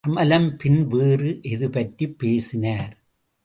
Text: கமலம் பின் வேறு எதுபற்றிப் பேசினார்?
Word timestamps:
கமலம் 0.07 0.55
பின் 0.57 0.87
வேறு 0.87 1.39
எதுபற்றிப் 1.43 2.17
பேசினார்? 2.17 2.93